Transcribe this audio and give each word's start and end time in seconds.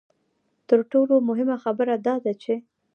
تر 0.67 0.79
ټولو 0.91 1.15
مهمه 1.29 1.57
خبره 1.63 1.93
دا 2.07 2.15
ده 2.23 2.33
چې. 2.41 2.53